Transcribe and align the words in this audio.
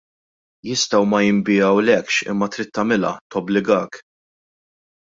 Jistgħu 0.69 1.01
ma 1.09 1.19
jinbigħulekx 1.25 2.19
imma 2.33 2.49
trid 2.57 2.75
tagħmilha, 2.81 3.15
tobbligak. 3.37 4.05